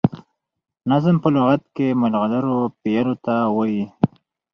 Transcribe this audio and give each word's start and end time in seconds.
نظم 0.89 1.15
په 1.23 1.29
لغت 1.35 1.63
کي 1.75 1.87
د 1.93 1.97
ملغرو 2.01 2.57
پېيلو 2.81 3.15
ته 3.25 3.35
وايي. 3.55 3.83